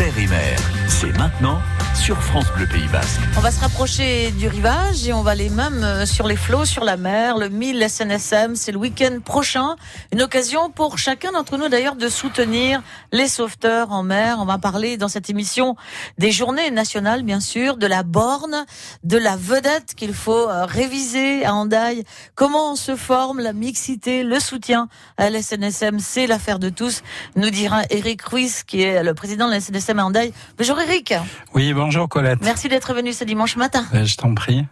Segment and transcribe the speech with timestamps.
[0.00, 0.56] terre.
[0.88, 1.60] C'est maintenant
[1.94, 3.20] sur France Bleu Pays Basque.
[3.36, 6.64] On va se rapprocher du rivage et on va aller même euh, sur les flots,
[6.64, 8.56] sur la mer, le 1000 SNSM.
[8.56, 9.76] C'est le week-end prochain.
[10.12, 12.82] Une occasion pour chacun d'entre nous d'ailleurs de soutenir
[13.12, 14.36] les sauveteurs en mer.
[14.40, 15.76] On va parler dans cette émission
[16.18, 18.64] des journées nationales, bien sûr, de la borne,
[19.04, 22.04] de la vedette qu'il faut euh, réviser à Andaille.
[22.34, 27.02] Comment on se forme, la mixité, le soutien à la SNSM, c'est l'affaire de tous,
[27.36, 30.32] nous dira Eric Ruiz, qui est le président de la SNSM à Andaille.
[30.58, 31.14] Bonjour Eric.
[31.54, 32.40] Oui, bonjour Colette.
[32.42, 33.84] Merci d'être venu ce dimanche matin.
[33.94, 34.66] Euh, Je t'en prie.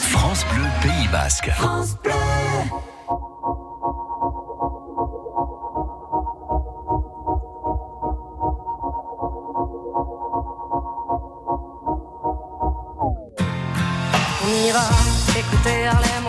[0.00, 1.50] France Bleu Pays Basque.
[14.44, 14.88] On ira
[15.38, 16.27] écouter Harlem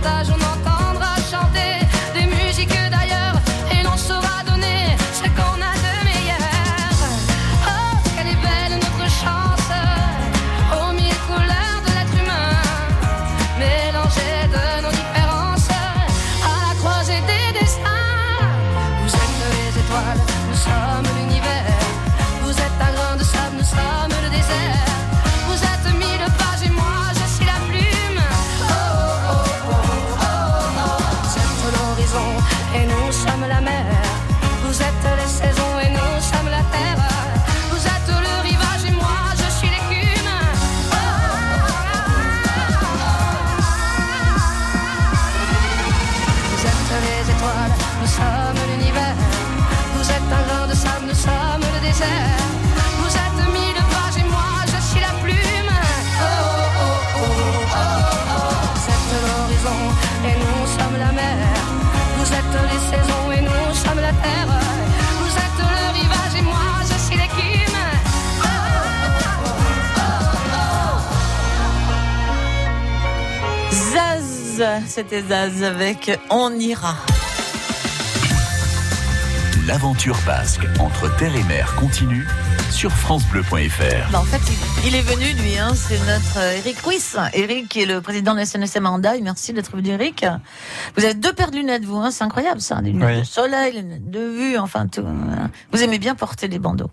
[0.00, 0.37] qui se
[74.88, 76.94] c'était Zaz avec On ira.
[79.66, 82.26] L'aventure basque entre terre et mer continue
[82.70, 84.10] sur francebleu.fr.
[84.12, 84.40] Bah, en fait,
[84.86, 87.16] il, est venu, lui, hein, c'est notre euh, Eric Ruiz.
[87.34, 89.20] Eric qui est le président de la SNSM à Handaï.
[89.22, 90.24] Merci d'être venu, Eric.
[90.96, 92.80] Vous avez deux paires de lunettes, vous, hein, c'est incroyable ça.
[92.80, 93.20] Des lunettes Oui.
[93.20, 95.02] de soleil, des lunettes de vue, enfin tout.
[95.06, 95.50] hein.
[95.72, 96.90] Vous aimez bien porter des bandeaux.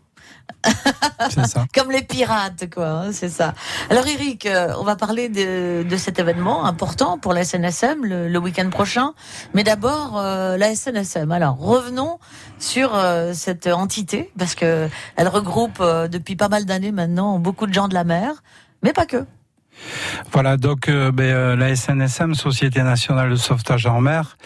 [1.29, 1.65] Ça.
[1.73, 3.53] Comme les pirates, quoi, hein, c'est ça.
[3.89, 8.27] Alors Eric, euh, on va parler de, de cet événement important pour la SNSM le,
[8.27, 9.13] le week-end prochain.
[9.53, 11.31] Mais d'abord, euh, la SNSM.
[11.31, 12.19] Alors revenons
[12.59, 17.67] sur euh, cette entité, parce que elle regroupe euh, depuis pas mal d'années maintenant beaucoup
[17.67, 18.43] de gens de la mer,
[18.81, 19.25] mais pas que.
[20.31, 24.37] Voilà, donc euh, ben, euh, la SNSM, Société nationale de sauvetage en mer,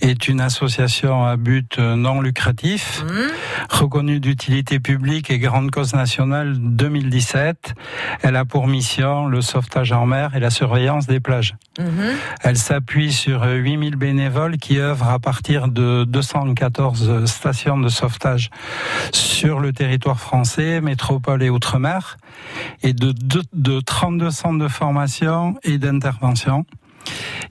[0.00, 3.28] est une association à but euh, non lucratif, Hmm
[3.68, 7.74] reconnue d'utilité publique et grande cause nationale 2017.
[8.22, 11.54] Elle a pour mission le sauvetage en mer et la surveillance des plages.
[11.78, 12.16] Mhm.
[12.42, 18.50] Elle s'appuie sur euh, 8000 bénévoles qui œuvrent à partir de 214 stations de sauvetage
[19.12, 22.18] sur le territoire français, métropole et outre-mer,
[22.82, 26.66] et de, de, de 32 centres de formation et d'intervention.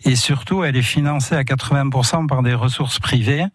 [0.03, 3.45] Et surtout, elle est financée à 80% par des ressources privées,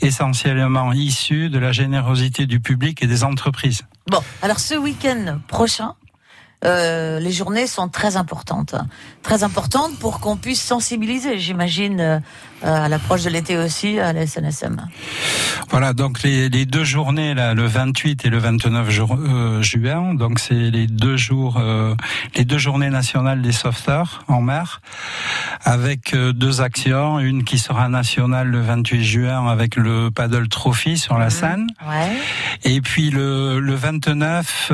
[0.00, 3.82] essentiellement issues de la générosité du public et des entreprises.
[4.10, 5.94] Bon, alors ce week-end prochain,
[6.64, 8.74] euh, les journées sont très importantes,
[9.22, 12.18] très importantes pour qu'on puisse sensibiliser, j'imagine, euh,
[12.64, 14.88] à l'approche de l'été aussi à la SNSM.
[15.70, 20.38] Voilà, donc les, les, deux journées, là, le 28 et le 29 euh, juin, donc
[20.38, 21.94] c'est les deux jours, euh,
[22.36, 24.80] les deux journées nationales des sauveteurs en mer,
[25.62, 30.98] avec euh, deux actions, une qui sera nationale le 28 juin avec le paddle trophy
[30.98, 31.30] sur la mmh.
[31.30, 32.12] Seine, ouais.
[32.64, 34.72] et puis le, le 29,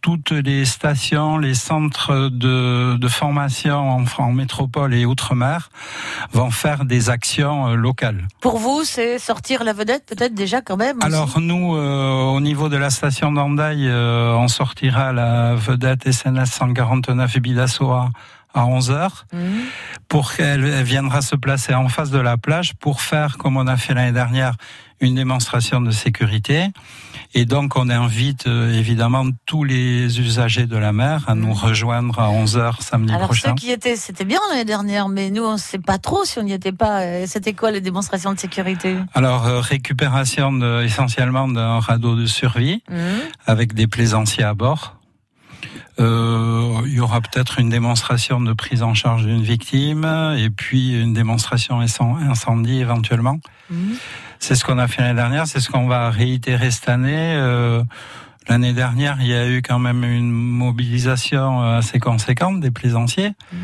[0.00, 5.70] toutes les stations, les centres de, de formation en, en métropole et outre-mer
[6.32, 7.19] vont faire des actions
[7.76, 8.28] locales.
[8.40, 12.68] Pour vous, c'est sortir la vedette peut-être déjà quand même Alors nous, euh, au niveau
[12.68, 18.10] de la station d'Andaï, euh, on sortira la vedette SNS 149 Bidassoa
[18.54, 19.40] à 11h mhm.
[20.08, 23.76] pour qu'elle viendra se placer en face de la plage pour faire, comme on a
[23.76, 24.54] fait l'année dernière,
[25.00, 26.68] une démonstration de sécurité.
[27.32, 32.18] Et donc, on invite euh, évidemment tous les usagers de la mer à nous rejoindre
[32.18, 33.50] à 11h samedi Alors, prochain.
[33.50, 36.38] Ceux qui étaient, c'était bien l'année dernière, mais nous, on ne sait pas trop si
[36.38, 37.02] on n'y était pas.
[37.02, 42.26] Euh, c'était quoi les démonstrations de sécurité Alors, euh, récupération de, essentiellement d'un radeau de
[42.26, 42.94] survie mmh.
[43.46, 44.99] avec des plaisanciers à bord.
[46.00, 50.04] Euh, il y aura peut-être une démonstration de prise en charge d'une victime
[50.36, 53.38] et puis une démonstration incendie éventuellement.
[53.70, 53.92] Mmh.
[54.38, 57.34] C'est ce qu'on a fait l'année dernière, c'est ce qu'on va réitérer cette année.
[57.36, 57.82] Euh,
[58.48, 63.34] l'année dernière, il y a eu quand même une mobilisation assez conséquente des plaisanciers.
[63.52, 63.56] Mmh.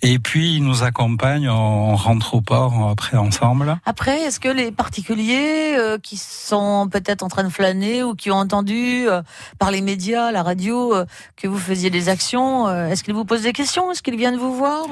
[0.00, 3.78] Et puis, ils nous accompagnent, on rentre au port après ensemble.
[3.84, 8.30] Après, est-ce que les particuliers euh, qui sont peut-être en train de flâner ou qui
[8.30, 9.22] ont entendu euh,
[9.58, 11.04] par les médias, la radio, euh,
[11.34, 14.54] que vous faisiez des actions, est-ce qu'ils vous posent des questions Est-ce qu'ils viennent vous
[14.54, 14.86] voir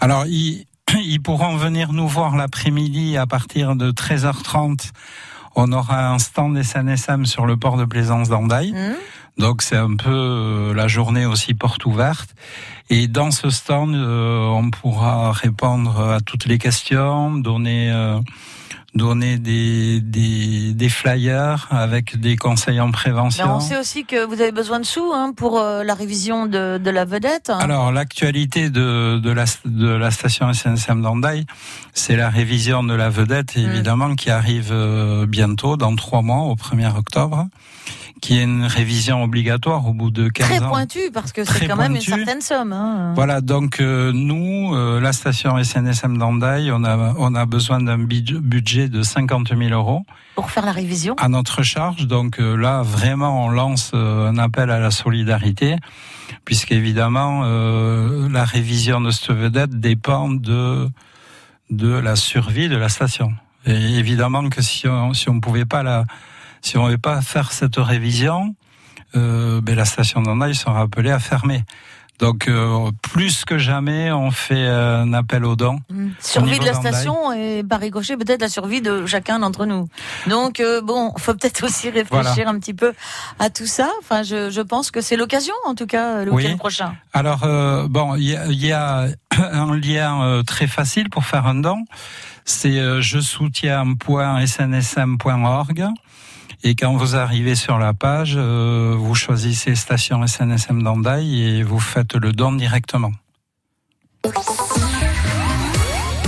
[0.00, 0.64] Alors, ils,
[0.94, 4.90] ils pourront venir nous voir l'après-midi à partir de 13h30.
[5.54, 8.72] On aura un stand des SNSM sur le port de plaisance d'Andaï.
[8.72, 8.94] Mmh.
[9.38, 12.34] Donc c'est un peu la journée aussi porte ouverte.
[12.88, 18.18] Et dans ce stand, euh, on pourra répondre à toutes les questions, donner euh,
[18.94, 23.56] donner des, des, des, flyers avec des conseils en prévention.
[23.56, 26.78] on sait aussi que vous avez besoin de sous hein, pour euh, la révision de,
[26.78, 27.50] de, la vedette.
[27.50, 31.44] Alors l'actualité de, de, la, de la station SNCM d'Andaï,
[31.92, 33.60] c'est la révision de la vedette, mm.
[33.60, 34.74] évidemment, qui arrive
[35.28, 37.48] bientôt, dans trois mois, au 1er octobre
[38.20, 40.56] qui est une révision obligatoire au bout de 15 ans.
[40.56, 42.72] Très pointu, parce que c'est quand même une certaine somme.
[42.72, 43.12] Hein.
[43.14, 47.98] Voilà, donc euh, nous, euh, la station SNSM d'Andaï, on a, on a besoin d'un
[47.98, 50.04] budget de 50 000 euros.
[50.34, 54.70] Pour faire la révision À notre charge, donc euh, là, vraiment, on lance un appel
[54.70, 55.76] à la solidarité,
[56.44, 57.42] puisqu'évidemment,
[58.28, 60.88] la révision de cette vedette dépend de,
[61.70, 63.32] de la survie de la station.
[63.66, 66.04] Et évidemment que si on si on pouvait pas la
[66.66, 68.54] si on ne veut pas faire cette révision,
[69.14, 71.62] euh, ben la station d'Andaï sera appelée à fermer.
[72.18, 75.78] Donc euh, plus que jamais, on fait un appel aux dents.
[75.90, 76.08] Mmh.
[76.18, 79.88] Survie de la station et par ricochet peut-être la survie de chacun d'entre nous.
[80.26, 82.94] Donc euh, bon, faut peut-être aussi réfléchir un petit peu
[83.38, 83.90] à tout ça.
[84.00, 86.94] Enfin, je, je pense que c'est l'occasion en tout cas le week-end prochain.
[87.12, 89.08] Alors euh, bon, il y, y a,
[89.38, 91.84] un lien euh, très facile pour faire un don.
[92.44, 95.86] C'est je soutiens.snsm.org.
[96.68, 101.78] Et quand vous arrivez sur la page, euh, vous choisissez station SNSM d'Andaï et vous
[101.78, 103.12] faites le don directement.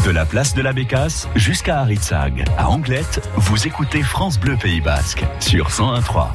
[0.05, 4.81] De la place de la Bécasse jusqu'à Aritzag, à Anglette, vous écoutez France Bleu Pays
[4.81, 6.29] Basque sur 101.3.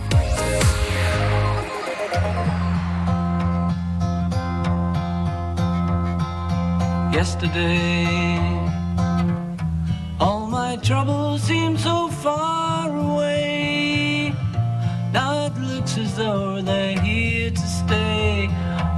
[7.13, 8.38] Yesterday,
[10.19, 12.73] all my troubles seem so far
[15.55, 18.50] it looks as though they're here to stay.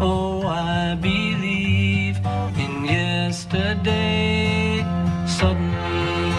[0.02, 2.18] Oh, I believe
[2.58, 4.84] in yesterday.
[5.28, 6.32] Suddenly,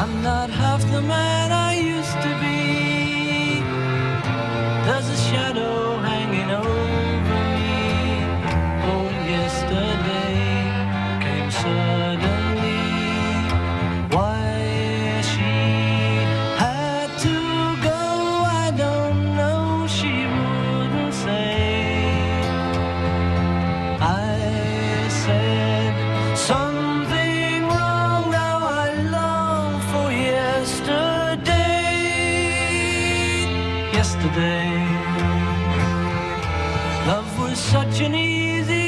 [0.00, 1.41] I'm not half the man
[37.06, 38.81] love was such an easy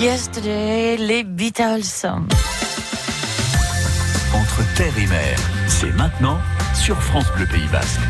[0.00, 2.06] Yesterday, les Beatles.
[4.34, 5.38] Entre terre et mer,
[5.68, 6.38] c'est maintenant
[6.74, 8.00] sur France Bleu Pays Basque.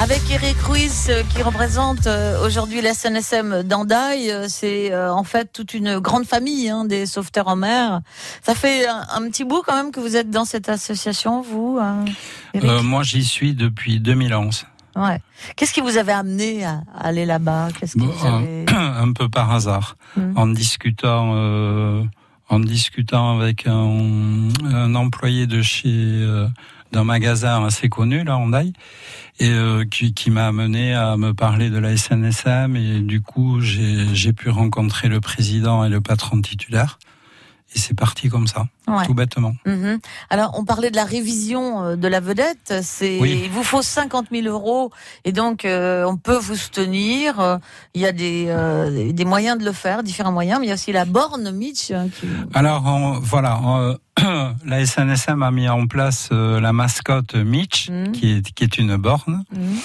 [0.00, 5.50] Avec Eric Ruiz euh, qui représente euh, aujourd'hui la SNSM d'Andaï, euh, c'est en fait
[5.50, 8.02] toute une grande famille hein, des sauveteurs en mer.
[8.42, 11.78] Ça fait un, un petit bout quand même que vous êtes dans cette association, vous,
[12.52, 12.68] Eric?
[12.68, 14.66] Euh, moi, j'y suis depuis 2011.
[14.96, 15.20] Ouais.
[15.56, 17.68] Qu'est-ce qui vous avait amené à aller là-bas?
[17.78, 18.10] Qu'est-ce Bon,
[18.74, 20.32] un peu par hasard, Mhm.
[20.36, 22.02] en discutant, euh,
[22.48, 26.48] en discutant avec un, un employé de chez euh,
[26.92, 28.72] d'un magasin assez connu là en Daï,
[29.40, 33.60] et euh, qui, qui m'a amené à me parler de la SNSM et du coup
[33.60, 36.98] j'ai j'ai pu rencontrer le président et le patron titulaire
[37.74, 39.04] et c'est parti comme ça, Ouais.
[39.04, 39.54] tout bêtement.
[39.66, 39.98] Mhm.
[40.30, 42.74] Alors, on parlait de la révision euh, de la vedette.
[42.82, 43.42] C'est, Oui.
[43.44, 44.90] il vous faut 50 000 euros
[45.24, 47.58] et donc euh, on peut vous soutenir.
[47.94, 50.72] Il y a des euh, des moyens de le faire, différents moyens, mais il y
[50.72, 51.90] a aussi la borne Mitch.
[51.90, 52.26] hein, qui...
[52.54, 53.96] Alors on- voilà, on-
[54.64, 58.12] la SNSM a mis en place euh, la mascotte Mitch, Mhm.
[58.12, 59.44] qui est qui est une borne.
[59.52, 59.76] Mhm.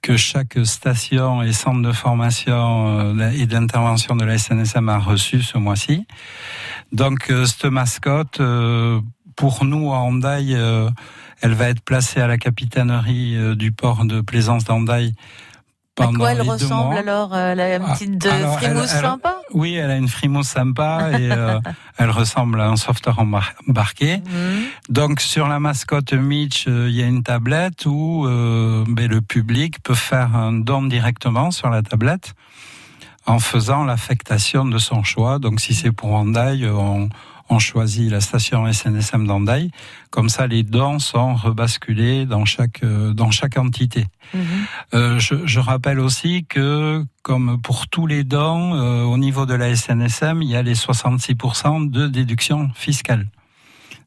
[0.00, 5.58] que chaque station et centre de formation et d'intervention de la SNSM a reçu ce
[5.58, 6.06] mois-ci.
[6.92, 9.00] Donc euh, cette mascotte, euh,
[9.36, 10.88] pour nous à Hendaye, euh,
[11.42, 15.14] elle va être placée à la capitainerie du port de Plaisance d'Hendaye
[16.00, 19.34] À quoi elle ressemble alors euh, Elle a une Ah, petite alors, frimousse elle- sympa?
[19.54, 21.58] Oui, elle a une frimousse sympa et euh,
[21.98, 24.16] elle ressemble à un sauveteur embar- embarqué.
[24.18, 24.64] Mhm.
[24.88, 29.82] Donc sur la mascotte Mitch, euh, il y a une tablette où ben, le public
[29.82, 32.34] peut faire un don directement sur la tablette
[33.28, 35.38] en faisant l'affectation de son choix.
[35.38, 37.08] Donc si c'est pour euh, on,
[37.50, 39.70] on choisit la station SNSM d'Hendaye.
[40.10, 44.06] Comme ça, les dons sont rebasculés dans chaque euh, dans chaque entité.
[44.34, 44.42] Mhm.
[44.94, 49.54] Euh, je, je rappelle aussi que, comme pour tous les dons, euh, au niveau de
[49.54, 53.26] la SNSM, il y a les 66% de déduction fiscale.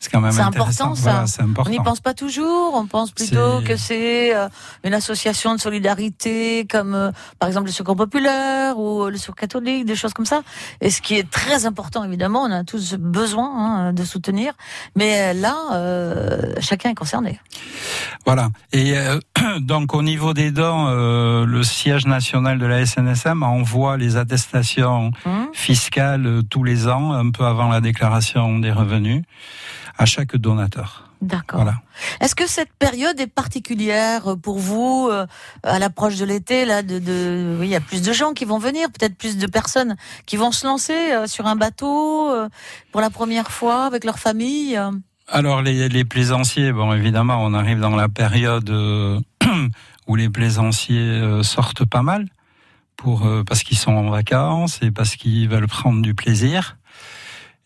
[0.01, 1.11] C'est quand même important, ça.
[1.11, 1.69] Voilà, c'est On important.
[1.69, 2.73] n'y pense pas toujours.
[2.73, 4.49] On pense plutôt que c'est euh,
[4.83, 9.35] une association de solidarité, comme euh, par exemple le Secours populaire ou euh, le Secours
[9.35, 10.41] catholique, des choses comme ça.
[10.81, 14.53] Et ce qui est très important, évidemment, on a tous besoin hein, de soutenir.
[14.95, 17.39] Mais là, euh, chacun est concerné.
[18.25, 18.49] Voilà.
[18.71, 19.19] Et euh,
[19.59, 25.11] donc au niveau des dons, euh, le siège national de la SNSM envoie les attestations
[25.25, 29.23] Hum fiscales tous les ans, un peu avant la déclaration des revenus,
[30.01, 31.11] à chaque donateur.
[31.21, 31.61] D'accord.
[31.61, 31.77] Voilà.
[32.21, 35.27] Est-ce que cette période est particulière pour vous euh,
[35.61, 38.43] à l'approche de l'été là de, de oui, il y a plus de gens qui
[38.43, 42.49] vont venir, peut-être plus de personnes qui vont se lancer euh, sur un bateau euh,
[42.91, 44.79] pour la première fois avec leur famille.
[45.27, 48.71] Alors les, les plaisanciers, bon évidemment, on arrive dans la période
[50.07, 52.27] où les plaisanciers sortent pas mal
[52.97, 56.77] pour parce qu'ils sont en vacances et parce qu'ils veulent prendre du plaisir.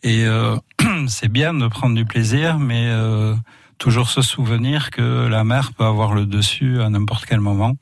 [0.06, 0.56] Et euh,
[1.08, 3.34] c'est bien de prendre du plaisir, mais euh,
[3.78, 7.74] toujours se souvenir que la mer peut avoir le dessus à n'importe quel moment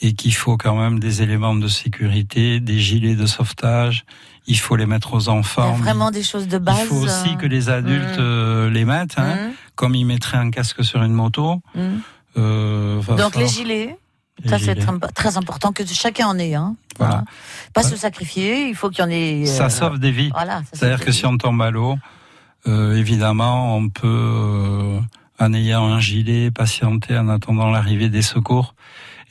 [0.00, 4.04] et qu'il faut quand même des éléments de sécurité, des gilets de sauvetage.
[4.46, 5.72] Il faut les mettre aux Il y a enfants.
[5.74, 6.78] vraiment des choses de base.
[6.82, 8.20] Il faut aussi que les adultes Mm.
[8.20, 11.60] euh, les mettent, hein, Hum, comme ils mettraient un casque sur une moto.
[12.38, 13.98] Euh, va Donc les gilets,
[14.48, 14.76] ça c'est
[15.14, 16.54] très, important que chacun en ait.
[16.54, 16.76] Hein.
[16.98, 17.24] Voilà.
[17.72, 17.88] Pas Voilà.
[17.90, 19.42] se sacrifier, il faut qu'il y en ait.
[19.42, 20.30] euh, Ça sauve des vies.
[20.32, 20.62] Voilà.
[20.72, 21.96] C'est-à-dire que si on tombe à l'eau,
[22.66, 25.00] euh, évidemment, on peut, euh,
[25.38, 28.74] en ayant un gilet, patienter en attendant l'arrivée des secours.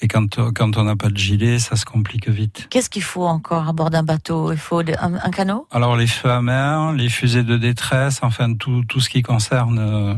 [0.02, 2.68] Et quand, quand on n'a pas de gilet, ça se complique vite.
[2.70, 4.54] Qu'est-ce qu'il faut encore à bord d'un bateau?
[4.54, 5.68] Il faut un, un canot?
[5.72, 10.18] Alors les feux à main, les fusées de détresse, enfin tout, tout ce qui concerne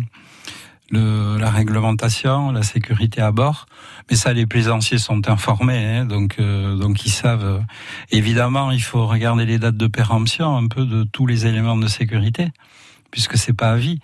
[1.00, 3.66] la réglementation, la sécurité à bord.
[4.10, 7.64] Mais ça, les plaisanciers sont informés, hein, donc euh, donc ils savent.
[8.12, 11.88] évidemment, il faut regarder les dates de péremption un peu de tous les éléments de
[11.88, 12.52] sécurité,
[13.12, 14.00] puisque c'est pas à vie.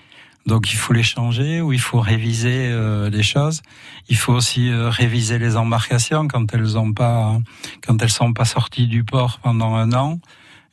[0.45, 3.61] Donc il faut les changer ou il faut réviser euh, les choses.
[4.07, 7.37] Il faut aussi euh, réviser les embarcations quand elles ont pas,
[7.85, 10.19] quand elles sont pas sorties du port pendant un an.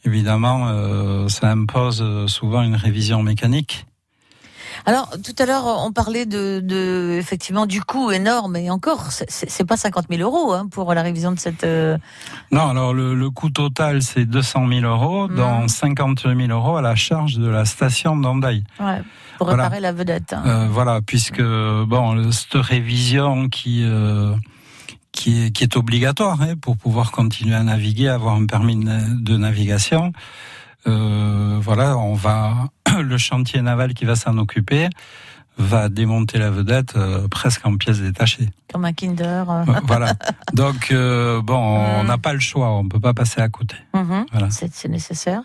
[0.04, 3.86] Évidemment, euh, ça impose euh, souvent une révision mécanique.
[4.86, 9.64] Alors tout à l'heure, on parlait de, de effectivement du coût énorme et encore, c'est-
[9.64, 11.64] pas 50 000 euros hein, pour la révision de cette.
[11.64, 11.96] euh,
[12.52, 15.36] Non, alors le, le coût total, c'est 200 000 euros, Mhm.
[15.36, 18.62] dont 50 000 euros à la charge de la station d'Andaï.
[18.80, 19.02] ouais,
[19.38, 19.64] pour Voilà.
[19.64, 20.32] réparer la vedette.
[20.34, 20.42] hein.
[20.46, 24.34] Euh, voilà, puisque bon, cette révision qui euh,
[25.12, 28.82] qui est, qui est obligatoire hein, pour pouvoir continuer à naviguer, avoir un permis de,
[28.84, 30.12] na- de navigation.
[30.86, 32.68] Voilà, on va
[33.02, 34.88] le chantier naval qui va s'en occuper
[35.56, 38.48] va démonter la vedette euh, presque en pièces détachées.
[38.72, 39.44] Comme un Kinder.
[39.48, 39.64] euh.
[39.68, 40.14] Euh, voilà.
[40.52, 42.08] Donc euh, bon, on Mhm.
[42.08, 43.76] n'a pas le choix, on peut pas passer à côté.
[43.94, 44.26] Mhm.
[44.32, 44.48] Voilà.
[44.50, 45.42] C'est nécessaire.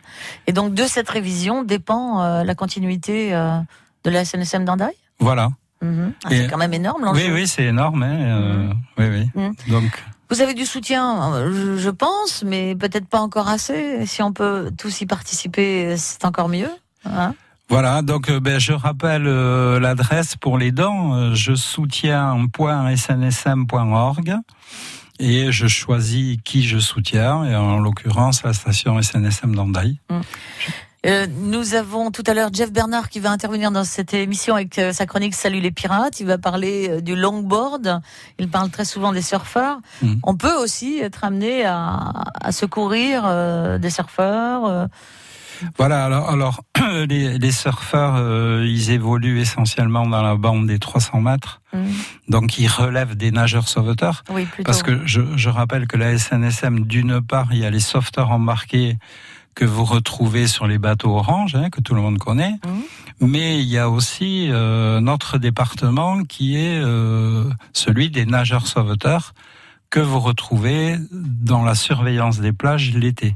[0.48, 5.50] Et donc de cette révision dépend euh, la continuité de la SNSM d'Andaï Voilà.
[5.84, 6.14] Mhm.
[6.26, 7.22] Ah, C'est quand même énorme l'enjeu.
[7.28, 8.02] Oui, oui, c'est énorme.
[8.02, 9.30] Hein, euh, Oui, oui.
[9.36, 9.54] Mhm.
[9.70, 10.04] Donc.
[10.32, 11.34] Vous avez du soutien,
[11.78, 14.06] je pense, mais peut-être pas encore assez.
[14.06, 16.70] Si on peut tous y participer, c'est encore mieux.
[17.06, 17.34] Hein.
[17.70, 21.14] Voilà, donc euh, ben, je rappelle euh, l'adresse pour les dons.
[21.14, 24.36] Euh, je soutiens.snsm.org
[25.20, 30.00] et je choisis qui je soutiens, et en l'occurrence la station SNSM d'Andaï.
[31.06, 34.78] Euh, nous avons tout à l'heure Jeff Bernard qui va intervenir dans cette émission avec
[34.78, 36.20] euh, sa chronique Salut les pirates.
[36.20, 38.02] Il va parler euh, du longboard.
[38.38, 39.80] Il parle très souvent des surfeurs.
[40.02, 40.20] Mhm.
[40.24, 43.24] On peut aussi être amené à, à secourir
[43.80, 44.90] des surfeurs.
[45.78, 46.62] Voilà, alors, alors
[47.10, 51.92] les, les surfeurs, euh, ils évoluent essentiellement dans la bande des 300 mètres, Mhm.
[52.30, 54.24] donc ils relèvent des nageurs sauveteurs.
[54.32, 54.64] Oui, plutôt.
[54.64, 58.32] Parce que je, je rappelle que la SNSM, d'une part, il y a les sauveteurs
[58.32, 58.98] embarqués
[59.56, 63.30] que vous retrouvez sur les bateaux orange, hein, que tout le monde connaît, Mhm.
[63.30, 69.34] mais il y a aussi euh, notre département qui est euh, celui des nageurs sauveteurs
[69.90, 73.34] que vous retrouvez dans la surveillance des plages l'été.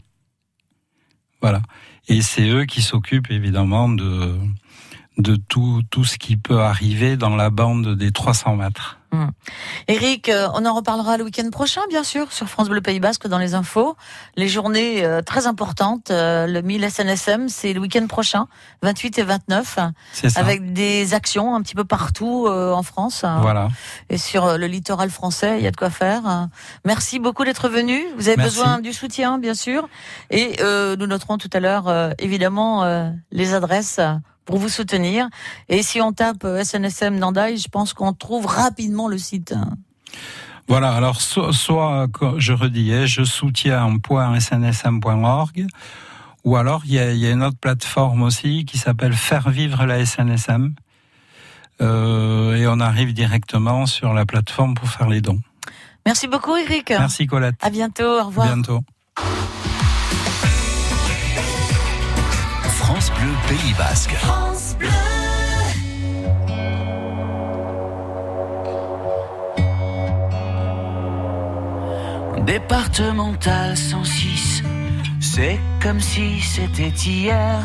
[1.42, 1.62] Voilà.
[2.08, 4.36] Et c'est eux qui s'occupent évidemment de
[5.18, 8.98] de tout tout ce qui peut arriver dans la bande des 300 mètres.
[9.88, 13.28] Eric, euh, on en reparlera le week-end prochain, bien sûr, sur France Bleu Pays Basque
[13.28, 13.96] dans les infos.
[14.38, 18.48] Les journées euh, très importantes, euh, le 1000 SNSM, c'est le week-end prochain,
[18.82, 19.78] 28 et 29,
[20.14, 20.40] C'est ça.
[20.40, 23.68] avec des actions un petit peu partout euh, en France hein, Voilà.
[24.10, 25.58] et sur euh, le littoral français.
[25.60, 26.26] Il y a de quoi faire.
[26.26, 26.50] hein.
[26.84, 28.02] Merci beaucoup d'être venu.
[28.18, 28.58] Vous avez Merci.
[28.58, 29.88] besoin du soutien, bien sûr,
[30.32, 34.00] et euh, nous noterons tout à l'heure, euh, évidemment, euh, les adresses.
[34.46, 35.28] Pour vous soutenir.
[35.70, 39.54] Et si on tape euh, SNSM Nandaï, je pense qu'on trouve rapidement le site.
[40.68, 45.68] Voilà, alors so- soit, je redis, hein, je soutiens.snsm.org,
[46.46, 49.50] ou alors il y a, il y a une autre plateforme aussi qui s'appelle Faire
[49.50, 50.74] vivre la SNSM,
[51.82, 55.40] euh, et on arrive directement sur la plateforme pour faire les dons.
[56.06, 56.90] Merci beaucoup, Eric.
[56.92, 57.56] Merci Colette.
[57.62, 58.04] À bientôt.
[58.04, 58.48] Au À revoir.
[58.48, 58.82] bientôt.
[63.04, 64.16] France Bleu Pays Basque.
[72.46, 74.64] Départemental 106,
[75.20, 77.60] c'est comme si c'était hier.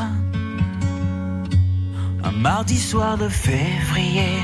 [2.25, 4.39] Un mardi soir de février,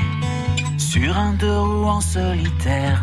[0.77, 3.01] sur un deux roues en solitaire.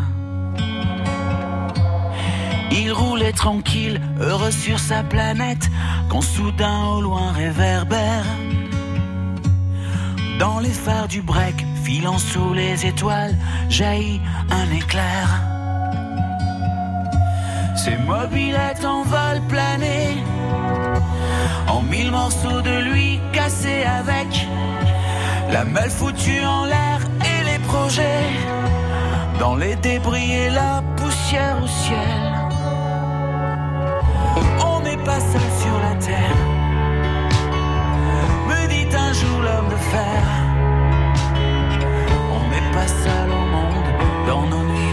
[2.75, 5.69] Il roulait tranquille, heureux sur sa planète,
[6.09, 8.25] quand soudain au loin réverbère.
[10.39, 13.35] Dans les phares du break, filant sous les étoiles,
[13.69, 15.25] jaillit un éclair.
[17.75, 20.17] Ses mobilettes en vol plané,
[21.67, 24.47] en mille morceaux de lui cassés avec
[25.51, 28.25] la meule foutue en l'air et les projets
[29.39, 32.32] dans les débris et la poussière au ciel.
[35.05, 36.37] Pas seul sur la terre,
[38.47, 40.23] me dit un jour l'homme de fer.
[42.31, 43.89] On n'est pas seul au monde
[44.25, 44.92] dans nos nuits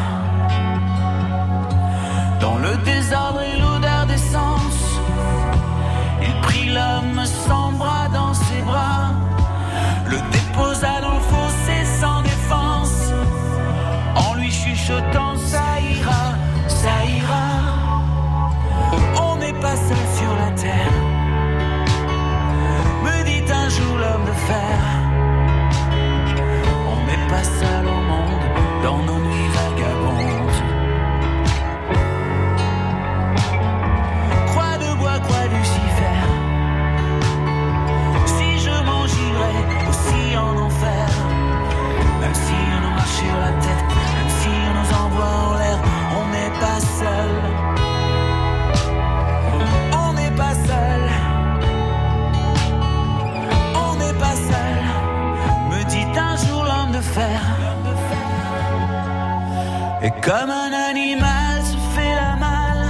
[60.03, 62.89] Et comme un animal se fait la malle,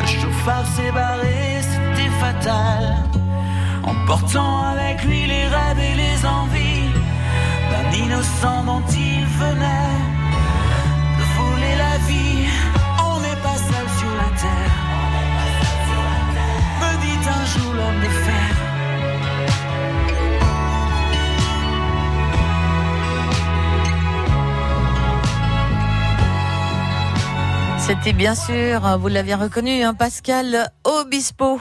[0.00, 3.04] le chauffard s'est barré, c'était fatal.
[3.84, 6.90] Emportant avec lui les rêves et les envies
[7.70, 9.98] d'un innocent dont il venait
[11.18, 12.48] de voler la vie.
[13.08, 14.74] On n'est pas seul sur la terre.
[16.80, 18.37] Me dit un jour l'homme de fer.
[27.88, 31.58] C'était bien sûr, vous l'aviez reconnu, hein, Pascal Obispo.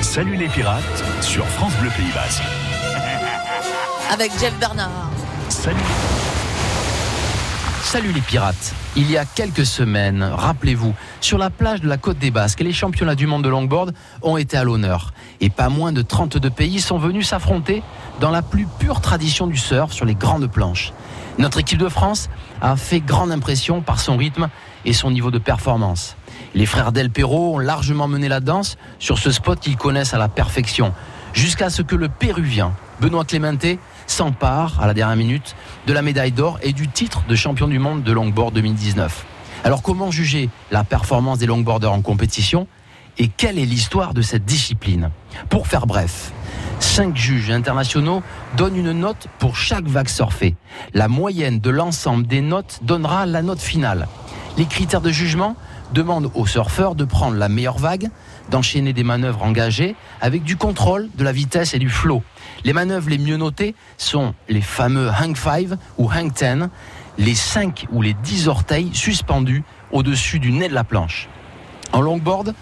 [0.00, 2.42] Salut les pirates sur France Bleu Pays Basque.
[4.10, 5.10] Avec Jeff Bernard.
[5.50, 5.76] Salut.
[7.82, 8.72] Salut les pirates.
[8.96, 12.72] Il y a quelques semaines, rappelez-vous, sur la plage de la Côte des Basques, les
[12.72, 13.92] championnats du monde de longboard
[14.22, 15.12] ont été à l'honneur.
[15.42, 17.82] Et pas moins de 32 pays sont venus s'affronter
[18.18, 20.94] dans la plus pure tradition du surf sur les grandes planches.
[21.38, 22.28] Notre équipe de France
[22.60, 24.48] a fait grande impression par son rythme
[24.84, 26.16] et son niveau de performance.
[26.54, 30.18] Les frères Del Perro ont largement mené la danse sur ce spot qu'ils connaissent à
[30.18, 30.92] la perfection,
[31.32, 36.32] jusqu'à ce que le Péruvien, Benoît Clemente, s'empare à la dernière minute de la médaille
[36.32, 39.24] d'or et du titre de champion du monde de longboard 2019.
[39.64, 42.66] Alors comment juger la performance des longboarders en compétition
[43.18, 45.10] et quelle est l'histoire de cette discipline?
[45.48, 46.32] Pour faire bref,
[46.82, 48.22] cinq juges internationaux
[48.56, 50.56] donnent une note pour chaque vague surfée.
[50.94, 54.08] La moyenne de l'ensemble des notes donnera la note finale.
[54.58, 55.56] Les critères de jugement
[55.94, 58.10] demandent aux surfeurs de prendre la meilleure vague,
[58.50, 62.22] d'enchaîner des manœuvres engagées avec du contrôle de la vitesse et du flow.
[62.64, 66.68] Les manœuvres les mieux notées sont les fameux hang 5 ou hang 10,
[67.18, 71.28] les 5 ou les 10 orteils suspendus au-dessus du nez de la planche.
[71.92, 72.54] En longboard,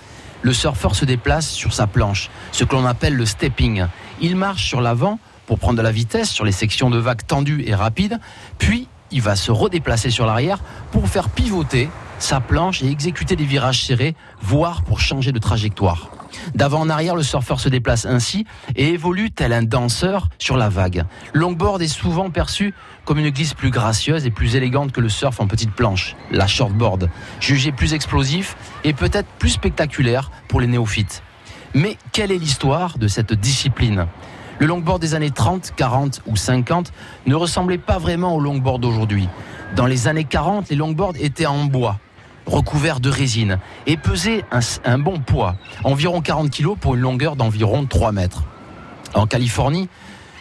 [0.42, 3.84] le surfeur se déplace sur sa planche, ce que l'on appelle le stepping.
[4.20, 7.64] Il marche sur l'avant pour prendre de la vitesse sur les sections de vagues tendues
[7.66, 8.20] et rapides,
[8.58, 10.58] puis il va se redéplacer sur l'arrière
[10.92, 16.10] pour faire pivoter sa planche et exécuter des virages serrés, voire pour changer de trajectoire.
[16.54, 20.68] D'avant en arrière, le surfeur se déplace ainsi et évolue tel un danseur sur la
[20.68, 21.04] vague.
[21.34, 25.40] Longboard est souvent perçu comme une glisse plus gracieuse et plus élégante que le surf
[25.40, 31.22] en petite planche, la shortboard, jugé plus explosif et peut-être plus spectaculaire pour les néophytes.
[31.74, 34.06] Mais quelle est l'histoire de cette discipline?
[34.58, 36.92] Le longboard des années 30, 40 ou 50
[37.26, 39.28] ne ressemblait pas vraiment au longboard d'aujourd'hui.
[39.76, 41.98] Dans les années 40, les longboards étaient en bois,
[42.46, 44.44] recouverts de résine et pesaient
[44.84, 45.54] un, bon poids,
[45.84, 48.42] environ 40 kg pour une longueur d'environ 3 mètres.
[49.14, 49.88] En Californie,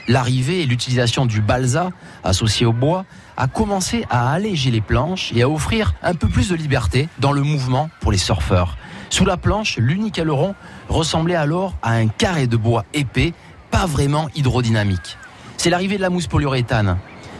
[0.07, 1.91] l'arrivée et l'utilisation du balsa
[2.23, 3.05] associé au bois
[3.37, 7.31] a commencé à alléger les planches et à offrir un peu plus de liberté dans
[7.31, 8.75] le mouvement pour les surfeurs.
[9.09, 10.55] Sous la planche, l'unique aileron
[10.87, 13.33] ressemblait alors à un carré de bois épais,
[13.71, 15.17] pas vraiment hydrodynamique.
[15.57, 16.97] C'est l'arrivée de la mousse polyuréthane,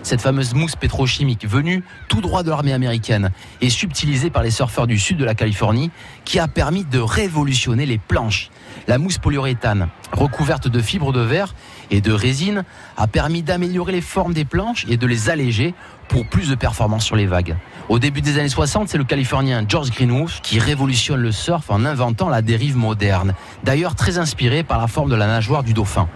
[0.10, 3.30] cette fameuse mousse pétrochimique venue tout droit de l'armée américaine
[3.62, 5.92] et subtilisée par les surfeurs du sud de la Californie,
[6.26, 8.50] qui a permis de révolutionner les planches.
[8.88, 11.54] La mousse polyuréthane, recouverte de fibres de verre
[11.92, 12.64] et de résine,
[12.98, 15.76] a permis d'améliorer les formes des planches et de les alléger
[16.08, 17.56] pour plus de performance sur les vagues.
[17.88, 21.86] Au début des années 60, c'est le Californien George Greenwood qui révolutionne le surf en
[21.86, 26.10] inventant la dérive moderne, d'ailleurs très inspiré par la forme de la nageoire du dauphin.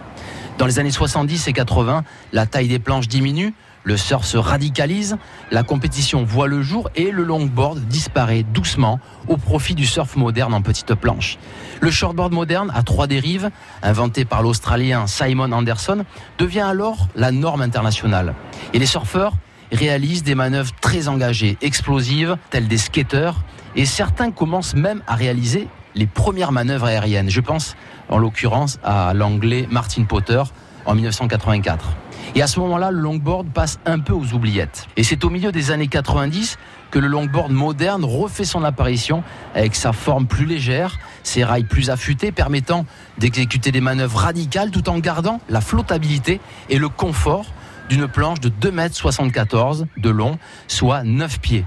[0.58, 3.54] Dans les années 70 et 80, la taille des planches diminue,
[3.84, 5.18] le surf se radicalise,
[5.50, 10.54] la compétition voit le jour et le longboard disparaît doucement au profit du surf moderne
[10.54, 11.38] en petite planche.
[11.80, 13.50] Le shortboard moderne à trois dérives,
[13.82, 16.04] inventé par l'Australien Simon Anderson,
[16.38, 18.34] devient alors la norme internationale.
[18.72, 19.34] Et les surfeurs
[19.70, 23.36] réalisent des manœuvres très engagées, explosives, telles des skateurs,
[23.76, 27.28] et certains commencent même à réaliser les premières manœuvres aériennes.
[27.28, 27.76] Je pense
[28.08, 30.42] en l'occurrence à l'anglais Martin Potter
[30.84, 31.96] en 1984.
[32.34, 34.86] Et à ce moment-là, le longboard passe un peu aux oubliettes.
[34.96, 36.58] Et c'est au milieu des années 90
[36.90, 39.22] que le longboard moderne refait son apparition
[39.54, 42.86] avec sa forme plus légère, ses rails plus affûtés permettant
[43.18, 47.46] d'exécuter des manœuvres radicales tout en gardant la flottabilité et le confort
[47.88, 51.64] d'une planche de 2,74 m de long, soit 9 pieds.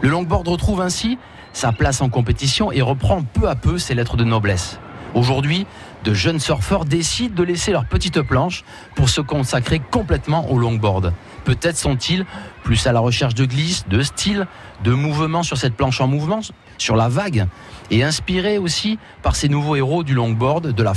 [0.00, 1.18] Le longboard retrouve ainsi
[1.52, 4.78] sa place en compétition et reprend peu à peu ses lettres de noblesse.
[5.14, 5.66] Aujourd'hui,
[6.04, 11.12] de jeunes surfeurs décident de laisser leur petite planche pour se consacrer complètement au longboard.
[11.44, 12.24] Peut-être sont-ils
[12.62, 14.46] plus à la recherche de glisse, de style,
[14.84, 16.40] de mouvement sur cette planche en mouvement,
[16.76, 17.46] sur la vague,
[17.90, 20.94] et inspirés aussi par ces nouveaux héros du longboard, de la